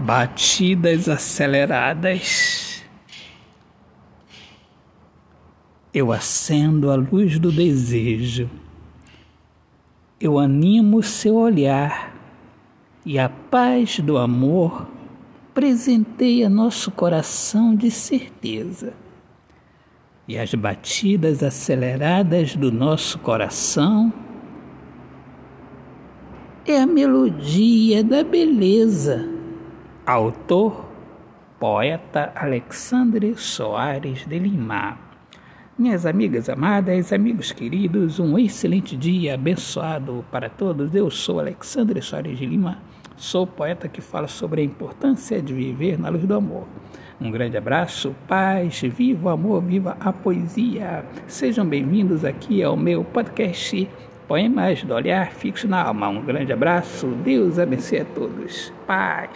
[0.00, 2.82] batidas aceleradas.
[5.92, 8.48] Eu acendo a luz do desejo.
[10.18, 12.14] Eu animo seu olhar
[13.04, 14.88] e a paz do amor
[15.52, 18.94] presenteia nosso coração de certeza.
[20.26, 24.12] E as batidas aceleradas do nosso coração
[26.64, 29.39] é a melodia da beleza.
[30.06, 30.86] Autor,
[31.58, 34.98] poeta Alexandre Soares de Lima.
[35.78, 40.94] Minhas amigas amadas, amigos queridos, um excelente dia abençoado para todos.
[40.94, 42.78] Eu sou Alexandre Soares de Lima,
[43.14, 46.66] sou poeta que fala sobre a importância de viver na luz do amor.
[47.20, 51.04] Um grande abraço, paz, viva o amor, viva a poesia.
[51.26, 53.86] Sejam bem-vindos aqui ao meu podcast
[54.26, 56.08] Poemas do Olhar Fixo na Alma.
[56.08, 58.72] Um grande abraço, Deus abençoe a todos.
[58.86, 59.30] Paz.